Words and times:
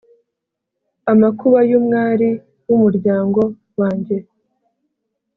amakuba 1.11 1.59
y’umwari 1.69 2.29
w’umuryango 2.67 3.41
wanjye. 3.79 4.15